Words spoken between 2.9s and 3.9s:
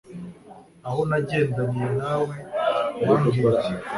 wambwiye iki